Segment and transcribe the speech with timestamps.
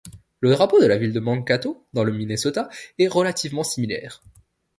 [0.39, 4.23] Le drapeau de la ville de Mankato dans le Minnesota est relativement similaire.